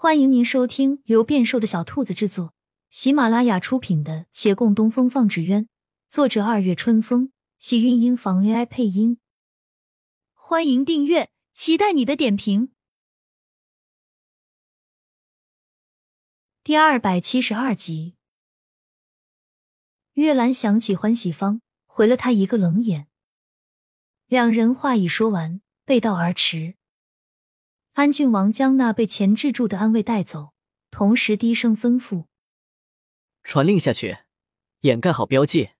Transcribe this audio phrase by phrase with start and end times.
[0.00, 2.54] 欢迎您收听由变瘦的小兔子制作、
[2.88, 5.64] 喜马拉雅出品的《且共东风放纸鸢》，
[6.08, 9.18] 作者二月春风，喜韵音房 AI 配音。
[10.34, 12.70] 欢迎订阅，期待你的点评。
[16.62, 18.14] 第二百七十二集，
[20.12, 23.08] 月兰想起欢喜芳，回了他一个冷眼。
[24.28, 26.76] 两人话已说完，背道而驰。
[27.98, 30.52] 安郡王将那被钳制住的安卫带走，
[30.88, 32.26] 同时低声吩咐
[33.42, 34.18] ：“传令下去，
[34.82, 35.70] 掩盖好标记，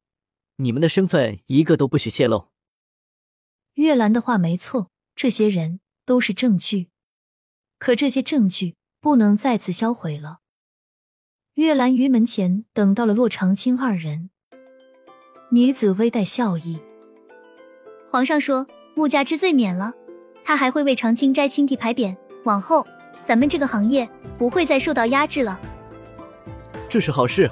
[0.56, 2.48] 你们的身份一个都不许泄露。”
[3.74, 6.88] 月兰的话没错，这些人都是证据，
[7.78, 10.40] 可这些证据不能再次销毁了。
[11.54, 14.30] 月兰于门前等到了洛长青二人，
[15.52, 16.80] 女子微带笑意
[18.10, 19.94] ：“皇上说穆家之罪免了。”
[20.48, 22.82] 他还会为长青斋亲替牌匾，往后
[23.22, 24.08] 咱们这个行业
[24.38, 25.60] 不会再受到压制了。
[26.88, 27.50] 这是好事。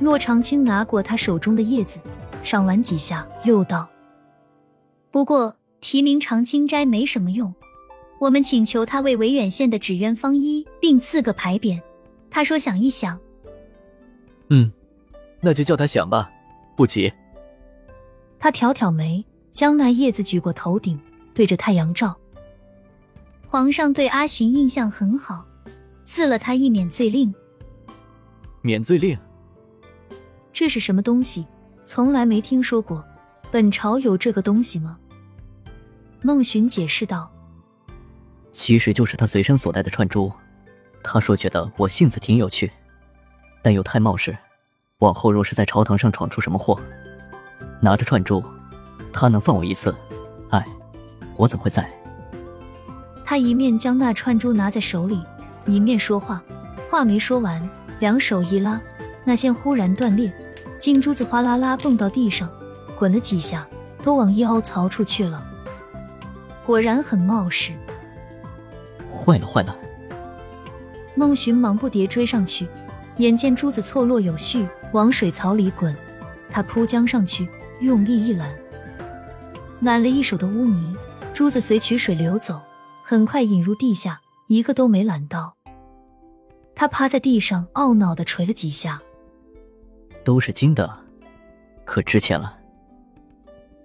[0.00, 2.00] 骆长青拿过他手中的叶子，
[2.42, 3.88] 赏玩几下，又道
[5.12, 7.54] ：“不过提名长青斋没什么用，
[8.18, 11.80] 我们请求他为维远县的纸鸢方一并赐个牌匾。
[12.28, 13.16] 他说想一想。
[14.48, 14.68] 嗯，
[15.40, 16.28] 那就叫他想吧，
[16.76, 17.12] 不急。
[18.40, 20.98] 他挑挑眉，将那叶子举过头顶。
[21.34, 22.16] 对着太阳照，
[23.46, 25.46] 皇上对阿寻印象很好，
[26.04, 27.34] 赐了他一免罪令。
[28.60, 29.18] 免罪令，
[30.52, 31.46] 这是什么东西？
[31.84, 33.04] 从来没听说过。
[33.50, 34.98] 本朝有这个东西吗？
[36.22, 37.30] 孟寻解释道
[38.52, 40.32] ：“其实就是他随身所带的串珠。
[41.02, 42.70] 他说觉得我性子挺有趣，
[43.60, 44.36] 但又太冒失。
[44.98, 46.80] 往后若是在朝堂上闯出什么祸，
[47.80, 48.42] 拿着串珠，
[49.12, 49.94] 他能放我一次。
[50.50, 50.66] 哎。”
[51.42, 51.90] 我怎会在？
[53.24, 55.20] 他一面将那串珠拿在手里，
[55.66, 56.40] 一面说话。
[56.88, 57.68] 话没说完，
[57.98, 58.80] 两手一拉，
[59.24, 60.32] 那线忽然断裂，
[60.78, 62.48] 金珠子哗啦啦蹦到地上，
[62.96, 63.66] 滚了几下，
[64.04, 65.42] 都往一凹槽处去了。
[66.64, 67.72] 果然很冒失。
[69.10, 69.76] 坏了坏了！
[71.16, 72.68] 孟寻忙不迭追上去，
[73.16, 75.92] 眼见珠子错落有序，往水槽里滚，
[76.48, 77.48] 他扑将上去，
[77.80, 78.48] 用力一揽，
[79.80, 80.94] 揽了一手的污泥。
[81.32, 82.60] 珠子随渠水流走，
[83.02, 85.56] 很快引入地下，一个都没揽到。
[86.74, 89.00] 他趴在地上，懊恼的捶了几下。
[90.24, 90.90] 都是金的，
[91.84, 92.58] 可值钱了。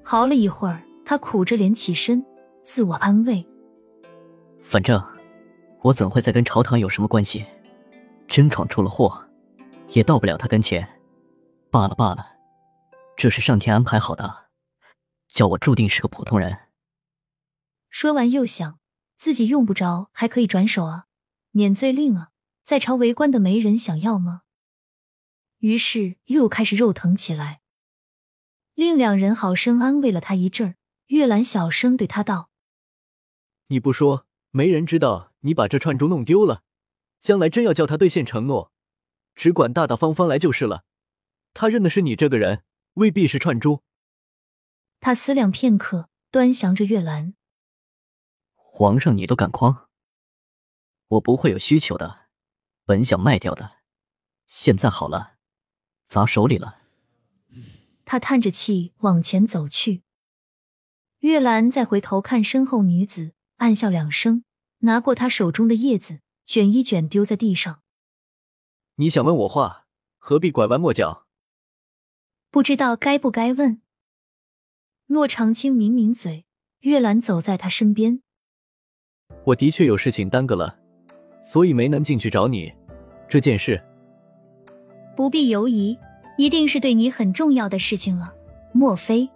[0.03, 2.24] 嚎了一会儿，他苦着脸起身，
[2.63, 3.46] 自我安慰：
[4.59, 5.02] 反正
[5.81, 7.46] 我怎会再跟朝堂有什么关系？
[8.28, 9.25] 真闯出了祸，
[9.94, 10.86] 也到不了他跟前。
[11.72, 12.25] 罢了罢了，
[13.16, 14.47] 这是上天安排好的，
[15.30, 16.57] 叫我注定是个普通人。
[17.90, 18.80] 说完，又想
[19.16, 21.06] 自己用不着，还可以转手啊，
[21.52, 22.31] 免罪令啊，
[22.64, 24.44] 在朝为官的没人想要吗？
[25.59, 27.62] 于是又开始肉疼起来。
[28.75, 30.75] 令两人好生安慰了他一阵儿，
[31.08, 32.52] 月兰小声对他道
[33.70, 36.62] ：“你不说，没人知道你把这串珠弄丢了。
[37.19, 38.72] 将来真要叫他兑现承诺，
[39.34, 40.84] 只管大大方方来就是了。
[41.56, 43.81] 他认的是你这个人，未必是串珠。”
[45.02, 47.34] 他思量片刻，端详着月兰。
[48.80, 49.88] 皇上，你都敢诓？
[51.08, 52.28] 我不会有需求的，
[52.86, 53.78] 本想卖掉的，
[54.46, 55.38] 现在好了，
[56.06, 56.84] 砸手里了。
[58.06, 60.04] 他叹着气往前走去。
[61.22, 64.44] 月兰再回头看身后女子，暗笑两声，
[64.82, 67.82] 拿过她手中的叶子，卷一卷丢在地上。
[68.98, 69.88] 你想问我话，
[70.20, 71.26] 何必拐弯抹角？
[72.52, 73.82] 不知道该不该问。
[75.08, 76.46] 骆长青抿抿嘴，
[76.82, 78.22] 月兰走在他身边。
[79.47, 80.75] 我的确有事情耽搁了，
[81.41, 82.69] 所以没能进去找你。
[83.30, 83.81] 这件事
[85.16, 85.97] 不必犹疑，
[86.38, 88.34] 一定是对你很重要的事情了。
[88.74, 89.30] 莫非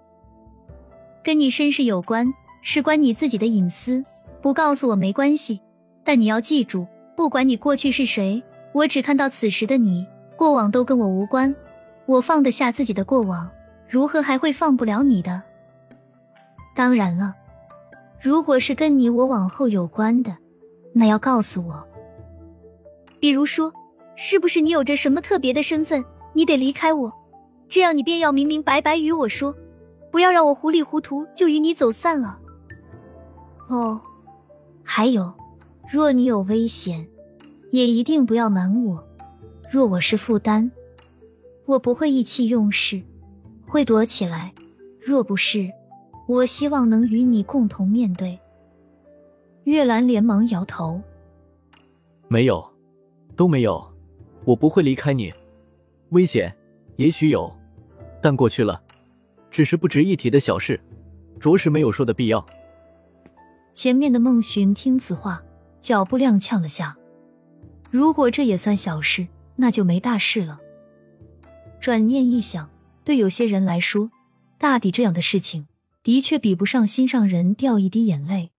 [1.23, 4.03] 跟你身世有关，事关你自己的隐私，
[4.41, 5.61] 不告诉我没关系。
[6.03, 6.85] 但你要记住，
[7.15, 8.43] 不管你过去是谁，
[8.73, 10.05] 我只看到此时的你，
[10.35, 11.55] 过往都跟我无关。
[12.05, 13.49] 我放得下自己的过往，
[13.87, 15.41] 如何还会放不了你的？
[16.75, 17.35] 当然了。
[18.23, 20.37] 如果是跟你我往后有关的，
[20.93, 21.83] 那要告诉我。
[23.19, 23.73] 比如说，
[24.15, 27.11] 是不是你有着什么特别的身份，你得离开我？
[27.67, 29.55] 这样你便要明明白白与我说，
[30.11, 32.39] 不要让我糊里糊涂就与你走散了。
[33.69, 33.99] 哦，
[34.83, 35.33] 还有，
[35.91, 37.07] 若你有危险，
[37.71, 39.03] 也一定不要瞒我。
[39.71, 40.69] 若我是负担，
[41.65, 43.01] 我不会意气用事，
[43.65, 44.53] 会躲起来。
[44.99, 45.71] 若不是。
[46.31, 48.39] 我希望能与你共同面对。
[49.65, 51.01] 月兰连忙摇头。
[52.29, 52.65] 没有，
[53.35, 53.85] 都没有，
[54.45, 55.33] 我不会离开你。
[56.11, 56.55] 危险
[56.95, 57.53] 也许有，
[58.21, 58.81] 但过去了，
[59.49, 60.79] 只是不值一提的小事，
[61.37, 62.45] 着实没有说的必要。
[63.73, 65.43] 前面的孟寻听此话，
[65.81, 66.95] 脚步踉跄了下。
[67.89, 69.27] 如果这也算小事，
[69.57, 70.61] 那就没大事了。
[71.81, 72.69] 转念一想，
[73.03, 74.09] 对有些人来说，
[74.57, 75.67] 大抵这样的事情
[76.03, 78.51] 的确比不上心上人掉一滴眼泪。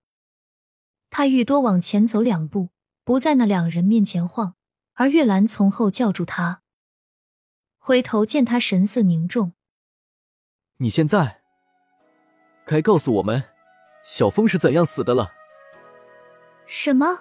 [1.10, 2.70] 他欲多往前走两步，
[3.04, 4.54] 不在那两人面前晃，
[4.94, 6.62] 而月兰从后叫住他。
[7.78, 9.54] 回头见他神色凝重，
[10.76, 11.42] 你现在
[12.64, 13.42] 该告诉我们，
[14.04, 15.32] 小峰是怎样死的了？
[16.66, 17.18] 什么？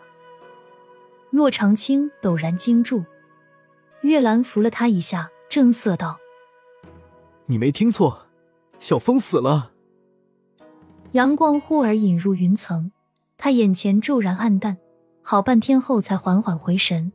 [1.32, 3.04] 骆长青陡然惊住，
[4.02, 6.20] 月兰扶了他一下，正色道
[7.48, 8.28] ：“你没听错，
[8.78, 9.71] 小峰死了。”
[11.14, 12.90] 阳光忽而引入云层，
[13.38, 14.78] 他眼前骤然暗淡，
[15.22, 17.12] 好半天后才缓缓回神，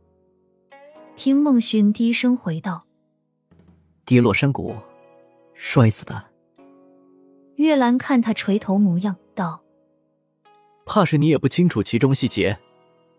[1.16, 2.84] 听孟寻低声回道。
[4.04, 4.74] 跌落山谷，
[5.54, 6.24] 摔死的。
[7.54, 9.62] 月兰看他垂头模样，道
[10.84, 12.58] ：“怕是你也不清楚其中细节。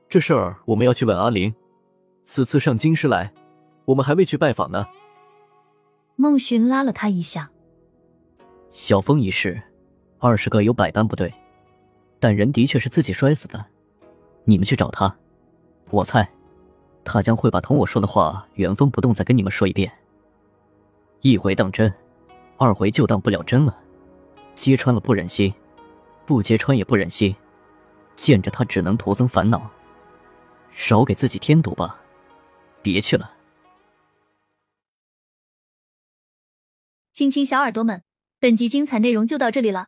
[0.08, 1.54] 这事儿我们要去问阿玲。
[2.24, 3.34] 此次上京师来，
[3.86, 4.86] 我们还未去拜访呢。”
[6.16, 7.50] 孟寻拉了他一下
[8.70, 9.60] ：“小风一事，
[10.20, 11.34] 二十个有百般不对，
[12.20, 13.66] 但人的确是自己摔死的。
[14.46, 15.16] 你们去找他，
[15.90, 16.28] 我猜，
[17.04, 19.92] 他将会把同我说的话原封不动再跟你们说一遍。”
[21.22, 21.94] 一回当真，
[22.58, 23.78] 二回就当不了真了。
[24.56, 25.54] 揭穿了不忍心，
[26.26, 27.36] 不揭穿也不忍心。
[28.16, 29.70] 见着他只能徒增烦恼，
[30.72, 32.02] 少给自己添堵吧。
[32.82, 33.34] 别去了。
[37.14, 38.04] 亲亲小耳朵们，
[38.40, 39.88] 本集精彩内容就到这里了，